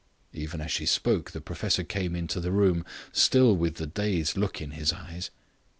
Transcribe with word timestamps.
Even 0.33 0.61
as 0.61 0.71
she 0.71 0.87
spoke 0.87 1.29
the 1.29 1.39
professor 1.39 1.83
came 1.83 2.15
into 2.15 2.39
the 2.39 2.51
room 2.51 2.83
still 3.11 3.55
with 3.55 3.75
the 3.75 3.85
dazed 3.85 4.35
look 4.35 4.59
in 4.59 4.71
his 4.71 4.91
eyes. 4.91 5.29